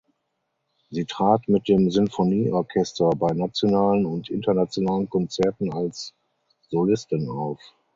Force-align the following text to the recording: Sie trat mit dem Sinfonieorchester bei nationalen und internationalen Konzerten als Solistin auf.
Sie 0.89 1.05
trat 1.05 1.47
mit 1.47 1.67
dem 1.67 1.91
Sinfonieorchester 1.91 3.11
bei 3.11 3.35
nationalen 3.35 4.07
und 4.07 4.31
internationalen 4.31 5.07
Konzerten 5.07 5.71
als 5.71 6.15
Solistin 6.69 7.29
auf. 7.29 7.59